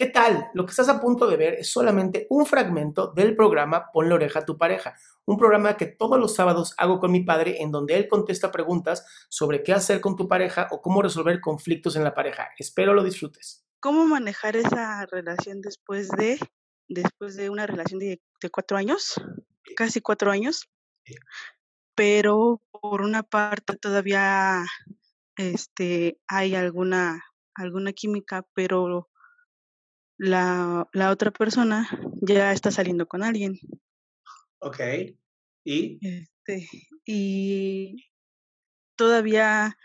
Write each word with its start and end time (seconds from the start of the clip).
¿Qué 0.00 0.06
tal? 0.06 0.48
Lo 0.54 0.64
que 0.64 0.70
estás 0.70 0.88
a 0.88 0.98
punto 0.98 1.26
de 1.26 1.36
ver 1.36 1.54
es 1.58 1.70
solamente 1.70 2.26
un 2.30 2.46
fragmento 2.46 3.12
del 3.12 3.36
programa 3.36 3.92
Ponle 3.92 4.14
oreja 4.14 4.38
a 4.38 4.44
tu 4.46 4.56
pareja, 4.56 4.96
un 5.26 5.36
programa 5.36 5.76
que 5.76 5.84
todos 5.84 6.18
los 6.18 6.34
sábados 6.34 6.72
hago 6.78 7.00
con 7.00 7.12
mi 7.12 7.22
padre 7.22 7.60
en 7.60 7.70
donde 7.70 7.96
él 7.96 8.08
contesta 8.08 8.50
preguntas 8.50 9.04
sobre 9.28 9.62
qué 9.62 9.74
hacer 9.74 10.00
con 10.00 10.16
tu 10.16 10.26
pareja 10.26 10.68
o 10.70 10.80
cómo 10.80 11.02
resolver 11.02 11.38
conflictos 11.42 11.96
en 11.96 12.04
la 12.04 12.14
pareja. 12.14 12.48
Espero 12.58 12.94
lo 12.94 13.04
disfrutes. 13.04 13.66
¿Cómo 13.78 14.06
manejar 14.06 14.56
esa 14.56 15.04
relación 15.04 15.60
después 15.60 16.08
de, 16.08 16.38
después 16.88 17.36
de 17.36 17.50
una 17.50 17.66
relación 17.66 17.98
de, 17.98 18.22
de 18.40 18.48
cuatro 18.48 18.78
años? 18.78 19.20
Casi 19.76 20.00
cuatro 20.00 20.30
años. 20.30 20.66
Pero 21.94 22.62
por 22.70 23.02
una 23.02 23.22
parte 23.22 23.76
todavía 23.76 24.64
este, 25.36 26.18
hay 26.26 26.54
alguna, 26.54 27.22
alguna 27.54 27.92
química, 27.92 28.46
pero 28.54 29.10
la, 30.20 30.86
la 30.92 31.10
otra 31.10 31.30
persona 31.30 31.88
ya 32.20 32.52
está 32.52 32.70
saliendo 32.70 33.08
con 33.08 33.22
alguien. 33.22 33.58
Ok. 34.58 34.78
¿Y? 35.64 35.98
Este, 36.06 36.68
y 37.06 38.04
todavía 38.96 39.78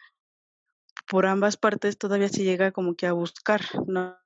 por 1.08 1.26
ambas 1.26 1.56
partes 1.56 1.98
todavía 1.98 2.28
se 2.28 2.44
llega 2.44 2.74
como 2.74 2.96
que 2.96 3.08
a 3.08 3.14
buscar, 3.14 3.62
¿no? 3.88 4.18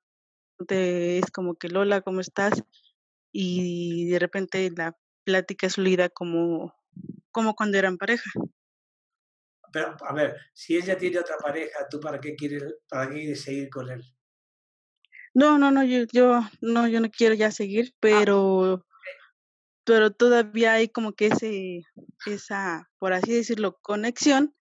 Te- 0.66 1.18
es 1.18 1.30
como 1.30 1.54
que 1.54 1.68
Lola, 1.68 2.00
¿cómo 2.00 2.20
estás? 2.20 2.64
Y 3.32 4.08
de 4.10 4.18
repente 4.18 4.68
la 4.76 4.98
plática 5.22 5.68
es 5.68 5.76
fluida 5.76 6.08
como, 6.08 6.74
como 7.30 7.54
cuando 7.54 7.78
eran 7.78 7.98
pareja. 7.98 8.30
Pero, 9.72 9.94
a 10.00 10.12
ver, 10.12 10.36
si 10.52 10.76
ella 10.76 10.98
tiene 10.98 11.20
otra 11.20 11.36
pareja, 11.36 11.86
¿tú 11.88 12.00
para 12.00 12.18
qué 12.20 12.34
quieres, 12.34 12.64
para 12.88 13.08
qué 13.08 13.14
quieres 13.20 13.42
seguir 13.42 13.70
con 13.70 13.88
él? 13.88 14.02
No, 15.34 15.58
no, 15.58 15.70
no, 15.70 15.84
yo, 15.84 16.04
yo 16.12 16.40
no, 16.60 16.88
yo 16.88 17.00
no 17.00 17.10
quiero 17.10 17.34
ya 17.34 17.50
seguir, 17.50 17.94
pero, 18.00 18.84
pero 19.84 20.10
todavía 20.12 20.74
hay 20.74 20.88
como 20.88 21.12
que 21.12 21.28
ese, 21.28 21.82
esa, 22.26 22.90
por 22.98 23.12
así 23.12 23.32
decirlo, 23.32 23.78
conexión 23.80 24.54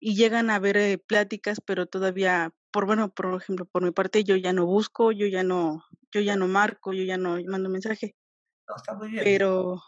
y 0.00 0.14
llegan 0.16 0.48
a 0.50 0.56
haber 0.56 0.76
eh, 0.76 0.98
pláticas, 0.98 1.60
pero 1.64 1.86
todavía, 1.86 2.54
por 2.70 2.86
bueno, 2.86 3.12
por 3.12 3.34
ejemplo, 3.34 3.66
por 3.66 3.82
mi 3.82 3.90
parte, 3.90 4.24
yo 4.24 4.36
ya 4.36 4.52
no 4.52 4.64
busco, 4.64 5.12
yo 5.12 5.26
ya 5.26 5.42
no, 5.42 5.84
yo 6.12 6.20
ya 6.20 6.36
no 6.36 6.46
marco, 6.48 6.92
yo 6.92 7.02
ya 7.04 7.16
no 7.18 7.36
mando 7.46 7.68
mensaje, 7.68 8.16
No, 8.68 8.76
está 8.76 8.94
muy 8.94 9.10
bien. 9.10 9.24
pero, 9.24 9.82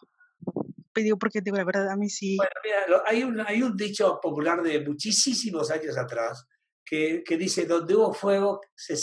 pero 0.93 1.05
digo, 1.05 1.19
porque 1.19 1.41
digo 1.41 1.57
la 1.57 1.65
verdad, 1.65 1.89
a 1.91 1.97
mí 1.97 2.11
sí, 2.11 2.37
Bueno, 2.37 2.51
mira, 2.65 2.87
lo- 2.89 3.07
hay 3.07 3.23
un, 3.23 3.41
hay 3.41 3.63
un 3.63 3.77
dicho 3.77 4.19
popular 4.21 4.63
de 4.63 4.81
muchísimos 4.85 5.71
años 5.71 5.97
atrás 5.97 6.47
que, 6.85 7.23
que 7.25 7.37
dice, 7.39 7.65
donde 7.67 7.95
hubo 7.95 8.13
fuego, 8.13 8.61
se, 8.75 8.97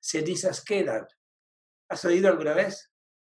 ci- 0.00 0.20
cenizas 0.20 0.64
quedan. 0.64 1.06
¿Has 1.88 2.04
oído 2.04 2.28
alguna 2.28 2.54
vez? 2.54 2.92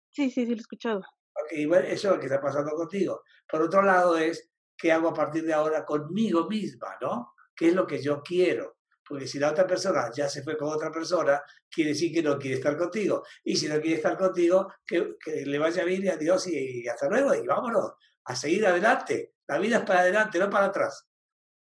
sí, 0.09 0.29
sí, 0.29 0.45
sí, 0.45 0.51
lo 0.51 0.57
he 0.57 0.59
escuchado. 0.59 0.99
Ok, 0.99 1.67
bueno, 1.67 1.87
eso 1.87 2.09
es 2.09 2.13
lo 2.15 2.19
que 2.19 2.25
está 2.25 2.41
pasando 2.41 2.71
contigo. 2.71 3.23
Por 3.47 3.61
otro 3.61 3.81
lado 3.81 4.17
es, 4.17 4.51
¿qué 4.77 4.91
hago 4.91 5.09
a 5.09 5.13
partir 5.13 5.43
de 5.45 5.53
ahora 5.53 5.85
conmigo 5.85 6.47
misma, 6.49 6.97
no? 7.01 7.33
¿Qué 7.55 7.69
es 7.69 7.73
lo 7.75 7.87
que 7.87 8.01
yo 8.01 8.21
quiero? 8.21 8.77
Porque 9.07 9.27
si 9.27 9.39
la 9.39 9.51
otra 9.51 9.65
persona 9.65 10.09
ya 10.13 10.27
se 10.29 10.43
fue 10.43 10.57
con 10.57 10.69
otra 10.69 10.91
persona, 10.91 11.41
quiere 11.69 11.91
decir 11.91 12.13
que 12.13 12.21
no 12.23 12.37
quiere 12.37 12.57
estar 12.57 12.77
contigo. 12.77 13.23
Y 13.43 13.55
si 13.55 13.67
no 13.69 13.79
quiere 13.79 13.95
estar 13.97 14.17
contigo, 14.17 14.73
que, 14.85 15.15
que 15.23 15.45
le 15.45 15.59
vaya 15.59 15.83
bien 15.85 16.03
y 16.03 16.07
adiós 16.09 16.47
y, 16.47 16.81
y 16.83 16.87
hasta 16.87 17.07
luego. 17.09 17.33
Y 17.33 17.45
vámonos, 17.47 17.93
a 18.25 18.35
seguir 18.35 18.65
adelante. 18.67 19.35
La 19.47 19.57
vida 19.59 19.77
es 19.77 19.83
para 19.83 20.01
adelante, 20.01 20.39
no 20.39 20.49
para 20.49 20.65
atrás. 20.67 21.07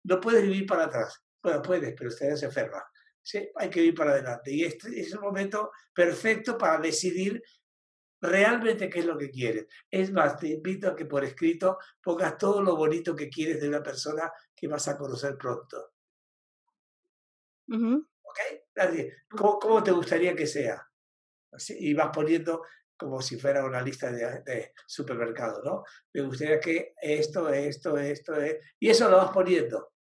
No 0.03 0.19
puedes 0.19 0.41
vivir 0.43 0.65
para 0.65 0.85
atrás. 0.85 1.21
Bueno, 1.41 1.61
puedes, 1.61 1.93
pero 1.97 2.09
usted 2.09 2.33
se 2.35 2.45
enferma. 2.45 2.83
Sí, 3.27 3.45
hay 3.55 3.69
que 3.69 3.81
vivir 3.81 3.93
para 3.93 4.11
adelante. 4.11 4.53
Y 4.53 4.63
este 4.63 5.01
es 5.01 5.13
un 5.13 5.19
momento 5.19 5.71
perfecto 5.93 6.57
para 6.57 6.77
decidir 6.79 7.43
realmente 8.21 8.89
qué 8.89 8.99
es 8.99 9.05
lo 9.05 9.17
que 9.17 9.29
quieres. 9.29 9.67
Es 9.91 10.13
más, 10.13 10.37
te 10.39 10.47
invito 10.47 10.87
a 10.87 10.95
que 10.95 11.05
por 11.05 11.25
escrito 11.25 11.77
pongas 12.01 12.37
todo 12.37 12.61
lo 12.61 12.77
bonito 12.77 13.13
que 13.13 13.27
quieres 13.27 13.59
de 13.59 13.67
una 13.67 13.83
persona 13.83 14.31
que 14.55 14.69
vas 14.69 14.87
a 14.87 14.97
conocer 14.97 15.35
pronto. 15.37 15.91
Ujú. 17.67 18.07
¿Ok? 18.21 18.39
¿Cómo, 19.27 19.59
cómo 19.59 19.83
te 19.83 19.91
gustaría 19.91 20.33
que 20.33 20.47
sea? 20.47 20.81
Así, 21.51 21.75
y 21.77 21.93
vas 21.93 22.11
poniendo 22.13 22.61
como 22.95 23.21
si 23.21 23.37
fuera 23.37 23.65
una 23.65 23.81
lista 23.81 24.09
de, 24.09 24.41
de 24.43 24.71
supermercado, 24.85 25.61
¿no? 25.65 25.83
Me 26.13 26.21
gustaría 26.21 26.61
que 26.61 26.93
esto, 27.01 27.49
esto, 27.49 27.97
esto, 27.97 28.41
eh, 28.41 28.61
y 28.79 28.89
eso 28.89 29.09
lo 29.09 29.17
vas 29.17 29.31
poniendo. 29.31 29.96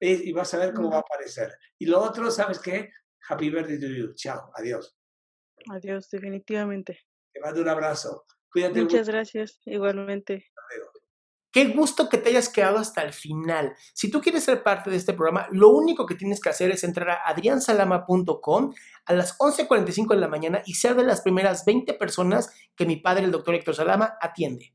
Y 0.00 0.32
vas 0.32 0.52
a 0.54 0.58
ver 0.58 0.72
cómo 0.72 0.90
va 0.90 0.98
a 0.98 1.00
aparecer. 1.00 1.52
Y 1.78 1.86
lo 1.86 2.00
otro, 2.00 2.30
¿sabes 2.30 2.58
qué? 2.58 2.90
Happy 3.28 3.50
birthday 3.50 3.80
to 3.80 3.86
you. 3.86 4.14
Chao, 4.14 4.50
adiós. 4.54 4.96
Adiós, 5.70 6.08
definitivamente. 6.10 7.00
Te 7.32 7.40
mando 7.40 7.60
un 7.60 7.68
abrazo. 7.68 8.24
Cuídate 8.50 8.80
mucho. 8.80 8.96
Muchas 8.96 9.08
gracias, 9.08 9.60
igualmente. 9.64 10.46
Qué 11.50 11.64
gusto 11.68 12.10
que 12.10 12.18
te 12.18 12.28
hayas 12.28 12.50
quedado 12.50 12.78
hasta 12.78 13.02
el 13.02 13.12
final. 13.12 13.74
Si 13.94 14.10
tú 14.10 14.20
quieres 14.20 14.44
ser 14.44 14.62
parte 14.62 14.90
de 14.90 14.96
este 14.96 15.14
programa, 15.14 15.48
lo 15.50 15.70
único 15.70 16.04
que 16.04 16.14
tienes 16.14 16.40
que 16.40 16.50
hacer 16.50 16.70
es 16.70 16.84
entrar 16.84 17.10
a 17.10 17.22
adriansalama.com 17.26 18.74
a 19.06 19.12
las 19.14 19.38
11.45 19.38 20.14
de 20.14 20.20
la 20.20 20.28
mañana 20.28 20.62
y 20.66 20.74
ser 20.74 20.94
de 20.94 21.04
las 21.04 21.22
primeras 21.22 21.64
20 21.64 21.94
personas 21.94 22.54
que 22.76 22.84
mi 22.84 22.96
padre, 22.96 23.24
el 23.24 23.32
doctor 23.32 23.54
Héctor 23.54 23.74
Salama, 23.74 24.18
atiende. 24.20 24.74